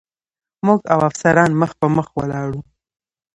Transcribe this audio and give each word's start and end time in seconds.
موږ 0.65 0.79
او 0.93 0.99
افسران 1.09 1.51
مخ 1.61 1.71
په 1.79 1.87
مخ 1.95 2.07
ولاړ 2.19 2.47
و. 2.53 2.57